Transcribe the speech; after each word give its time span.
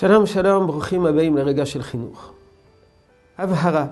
שלום 0.00 0.26
שלום, 0.26 0.66
ברוכים 0.66 1.06
הבאים 1.06 1.36
לרגע 1.36 1.66
של 1.66 1.82
חינוך. 1.82 2.32
הבהרה, 3.38 3.86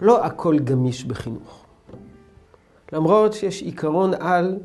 לא 0.00 0.24
הכל 0.24 0.58
גמיש 0.58 1.04
בחינוך. 1.04 1.64
למרות 2.92 3.32
שיש 3.32 3.62
עיקרון 3.62 4.14
על 4.14 4.58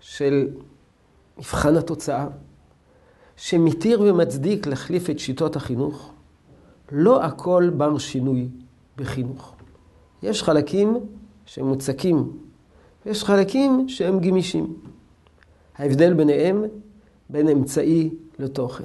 של 0.00 0.48
מבחן 1.38 1.76
התוצאה, 1.76 2.26
שמתיר 3.36 4.00
ומצדיק 4.00 4.66
להחליף 4.66 5.10
את 5.10 5.18
שיטות 5.18 5.56
החינוך, 5.56 6.12
לא 6.90 7.22
הכל 7.24 7.70
בר 7.76 7.98
שינוי 7.98 8.48
בחינוך. 8.96 9.54
יש 10.22 10.42
חלקים 10.42 10.96
שהם 11.46 11.66
מוצקים, 11.66 12.32
ויש 13.06 13.24
חלקים 13.24 13.88
שהם 13.88 14.20
גמישים. 14.20 14.74
ההבדל 15.76 16.14
ביניהם 16.14 16.64
בין 17.30 17.48
אמצעי 17.48 18.10
לתוכן. 18.38 18.84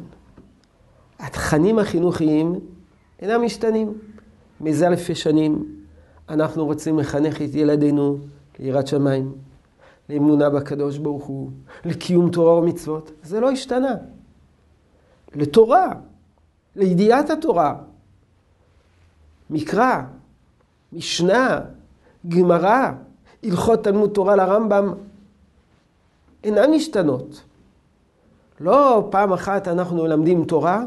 התכנים 1.20 1.80
החינוכיים 1.80 2.60
אינם 3.20 3.46
משתנים. 3.46 3.94
מזה 4.62 4.88
אלפי 4.88 5.16
שנים 5.16 5.78
אנחנו 6.30 6.66
רוצים 6.66 7.00
לחנך 7.00 7.42
את 7.42 7.56
ילדינו 7.56 8.18
ליראת 8.60 8.88
שמיים, 8.88 9.36
לאמונה 10.10 10.50
בקדוש 10.50 10.98
ברוך 10.98 11.26
הוא, 11.26 11.52
לקיום 11.86 12.32
תורה 12.32 12.54
ומצוות. 12.54 13.12
זה 13.24 13.40
לא 13.40 13.52
השתנה. 13.52 13.96
לתורה, 15.36 15.94
לידיעת 16.76 17.30
התורה. 17.30 17.76
מקרא, 19.50 20.02
משנה, 20.94 21.62
גמרא, 22.28 22.92
הלכות 23.44 23.84
תלמוד 23.84 24.10
תורה 24.10 24.36
לרמב"ם, 24.36 24.94
אינן 26.44 26.72
משתנות. 26.72 27.44
לא 28.60 29.08
פעם 29.12 29.34
אחת 29.34 29.68
אנחנו 29.68 30.04
מלמדים 30.04 30.46
תורה, 30.46 30.86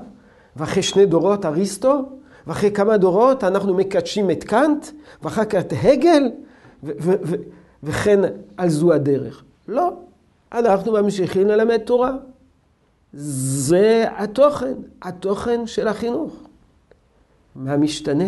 ואחרי 0.56 0.82
שני 0.82 1.06
דורות 1.06 1.44
אריסטו, 1.44 2.08
ואחרי 2.46 2.70
כמה 2.70 2.96
דורות 2.96 3.44
אנחנו 3.44 3.74
מקדשים 3.74 4.30
את 4.30 4.44
קאנט, 4.44 4.86
ואחר 5.22 5.44
כך 5.44 5.60
את 5.60 5.72
הגל, 5.82 6.30
וכן 7.82 8.20
על 8.56 8.68
זו 8.68 8.92
הדרך. 8.92 9.44
לא, 9.68 9.92
אנחנו 10.52 10.92
ממשיכים 10.92 11.46
ללמד 11.46 11.78
תורה. 11.78 12.12
זה 13.12 14.04
התוכן, 14.16 14.74
התוכן 15.02 15.66
של 15.66 15.88
החינוך. 15.88 16.32
מה 17.54 17.76
משתנה? 17.76 18.24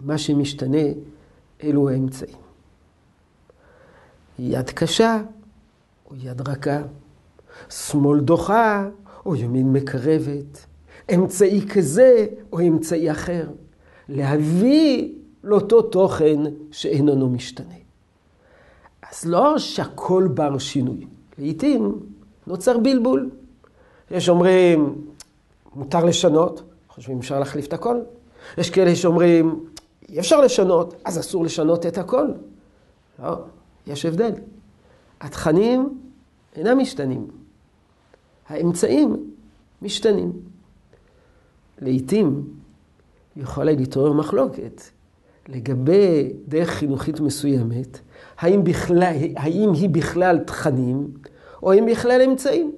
מה 0.00 0.18
שמשתנה 0.18 0.82
אלו 1.62 1.88
האמצעים. 1.88 2.36
יד 4.38 4.70
קשה 4.70 5.22
או 6.10 6.16
יד 6.16 6.48
רכה. 6.48 6.80
שמאל 7.70 8.20
דוחה 8.20 8.88
או 9.26 9.36
ימין 9.36 9.72
מקרבת, 9.72 10.66
אמצעי 11.14 11.68
כזה 11.68 12.26
או 12.52 12.60
אמצעי 12.60 13.10
אחר, 13.10 13.46
להביא 14.08 15.14
לאותו 15.44 15.82
תוכן 15.82 16.38
שאיננו 16.70 17.28
משתנה. 17.30 17.74
אז 19.10 19.24
לא 19.24 19.58
שהכל 19.58 20.28
בר 20.34 20.58
שינוי, 20.58 21.06
לעתים 21.38 22.00
נוצר 22.46 22.78
בלבול. 22.78 23.30
יש 24.10 24.28
אומרים, 24.28 24.94
מותר 25.74 26.04
לשנות, 26.04 26.62
חושבים 26.88 27.18
אפשר 27.18 27.38
להחליף 27.38 27.66
את 27.66 27.72
הכל. 27.72 28.00
יש 28.58 28.70
כאלה 28.70 28.96
שאומרים, 28.96 29.64
אי 30.08 30.20
אפשר 30.20 30.40
לשנות, 30.40 30.94
אז 31.04 31.18
אסור 31.18 31.44
לשנות 31.44 31.86
את 31.86 31.98
הכל. 31.98 32.26
לא, 33.22 33.36
יש 33.86 34.06
הבדל. 34.06 34.32
התכנים 35.20 35.98
אינם 36.56 36.78
משתנים. 36.78 37.26
האמצעים 38.48 39.30
משתנים. 39.82 40.32
לעתים 41.80 42.44
יכולה 43.36 43.72
להתעורר 43.72 44.12
מחלוקת 44.12 44.82
לגבי 45.48 46.32
דרך 46.48 46.68
חינוכית 46.68 47.20
מסוימת, 47.20 47.98
האם, 48.38 48.64
בכלל, 48.64 49.14
האם 49.36 49.72
היא 49.74 49.90
בכלל 49.90 50.38
תכנים 50.38 51.10
או 51.62 51.72
האם 51.72 51.86
בכלל 51.86 52.22
אמצעים. 52.22 52.72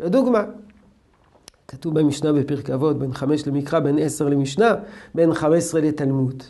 לדוגמה, 0.00 0.44
כתוב 1.68 2.00
במשנה 2.00 2.32
בפרק 2.32 2.70
אבות, 2.70 2.98
בין 2.98 3.12
חמש 3.12 3.46
למקרא, 3.46 3.80
בין 3.80 3.98
עשר 3.98 4.28
למשנה, 4.28 4.74
בין 5.14 5.34
חמש 5.34 5.58
עשרה 5.58 5.80
לתלמוד. 5.80 6.42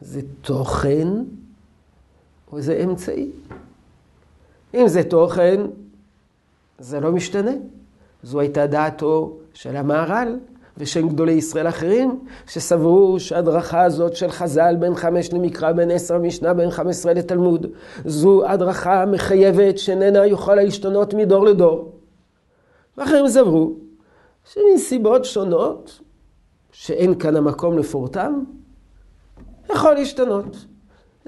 זה 0.00 0.20
תוכן 0.40 1.08
או 2.52 2.60
זה 2.60 2.84
אמצעי? 2.84 3.30
אם 4.74 4.88
זה 4.88 5.02
תוכן, 5.02 5.60
זה 6.78 7.00
לא 7.00 7.12
משתנה. 7.12 7.50
זו 8.22 8.40
הייתה 8.40 8.66
דעתו 8.66 9.38
של 9.54 9.76
המהר"ל 9.76 10.38
ושל 10.78 11.08
גדולי 11.08 11.32
ישראל 11.32 11.68
אחרים, 11.68 12.24
שסברו 12.46 13.20
שההדרכה 13.20 13.82
הזאת 13.82 14.16
של 14.16 14.30
חז"ל 14.30 14.76
בין 14.78 14.94
חמש 14.94 15.32
למקרא, 15.32 15.72
בין 15.72 15.90
עשר 15.90 16.14
למשנה, 16.14 16.54
בין 16.54 16.70
חמש 16.70 16.90
עשרה 16.96 17.12
לתלמוד, 17.12 17.66
זו 18.04 18.48
הדרכה 18.48 19.06
מחייבת 19.06 19.78
שאיננה 19.78 20.26
יכולה 20.26 20.62
להשתנות 20.62 21.14
מדור 21.14 21.44
לדור. 21.44 21.92
ואחרים 22.98 23.28
סברו 23.28 23.72
שמסיבות 24.44 25.24
שונות, 25.24 26.00
שאין 26.72 27.18
כאן 27.18 27.36
המקום 27.36 27.78
לפורטם, 27.78 28.44
יכול 29.72 29.94
להשתנות. 29.94 30.56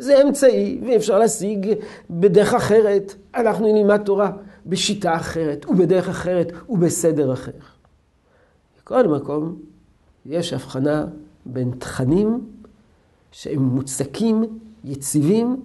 זה 0.00 0.22
אמצעי, 0.22 0.80
ואי 0.82 0.96
אפשר 0.96 1.18
להשיג 1.18 1.74
בדרך 2.10 2.54
אחרת. 2.54 3.14
אנחנו 3.34 3.72
נלמד 3.72 4.00
תורה 4.04 4.32
בשיטה 4.66 5.16
אחרת, 5.16 5.66
ובדרך 5.66 6.08
אחרת, 6.08 6.52
ובסדר 6.68 7.32
אחר. 7.32 7.52
בכל 8.78 9.06
מקום, 9.08 9.56
יש 10.26 10.52
הבחנה 10.52 11.06
בין 11.46 11.70
תכנים 11.78 12.46
שהם 13.32 13.62
מוצקים, 13.62 14.58
יציבים, 14.84 15.62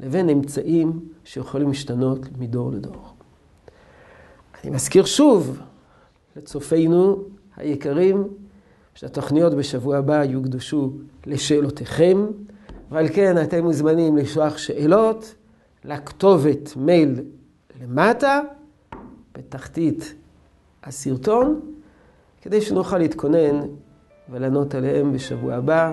לבין 0.00 0.28
אמצעים 0.28 1.00
שיכולים 1.24 1.68
להשתנות 1.68 2.18
מדור 2.38 2.72
לדור. 2.72 3.04
אני 4.64 4.70
מזכיר 4.70 5.04
שוב 5.04 5.58
לצופינו 6.36 7.22
היקרים, 7.56 8.28
שהתוכניות 8.94 9.54
בשבוע 9.54 9.96
הבא 9.96 10.24
יוקדשו 10.24 10.92
לשאלותיכם. 11.26 12.26
ועל 12.90 13.08
כן 13.08 13.42
אתם 13.42 13.64
מוזמנים 13.64 14.16
לשלוח 14.16 14.58
שאלות 14.58 15.34
לכתובת 15.84 16.76
מייל 16.76 17.20
למטה, 17.82 18.40
בתחתית 19.38 20.14
הסרטון, 20.84 21.60
כדי 22.42 22.60
שנוכל 22.60 22.98
להתכונן 22.98 23.60
ולענות 24.30 24.74
עליהם 24.74 25.12
בשבוע 25.12 25.54
הבא. 25.54 25.92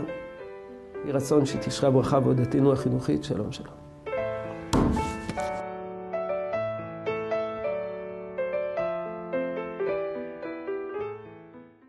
יהי 1.04 1.12
רצון 1.12 1.46
שתשרה 1.46 1.92
ברכה 1.92 2.20
ועודתנו 2.24 2.74
החינוכית. 2.74 3.24
שלום 3.24 3.52
שלום. 3.52 3.85